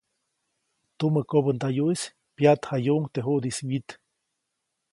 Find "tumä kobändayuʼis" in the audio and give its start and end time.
0.97-2.01